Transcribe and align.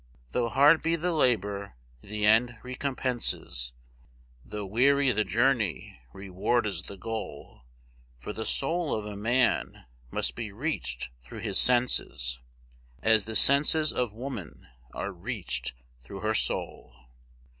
Though 0.31 0.49
hard 0.49 0.81
be 0.81 0.95
the 0.95 1.11
labour, 1.11 1.75
the 2.01 2.25
end 2.25 2.57
recompenses 2.63 3.73
Though 4.43 4.65
weary 4.65 5.11
the 5.11 5.23
journey, 5.23 5.99
reward 6.11 6.65
is 6.65 6.81
the 6.81 6.97
goal. 6.97 7.65
For 8.17 8.33
the 8.33 8.43
soul 8.43 8.95
of 8.95 9.05
a 9.05 9.15
man 9.15 9.85
must 10.09 10.33
be 10.35 10.51
reached 10.51 11.11
through 11.21 11.41
his 11.41 11.59
senses, 11.59 12.39
As 13.03 13.25
the 13.25 13.35
senses 13.35 13.93
of 13.93 14.11
woman 14.11 14.67
are 14.91 15.11
reached 15.11 15.75
through 15.99 16.21
her 16.21 16.33
soul. 16.33 17.11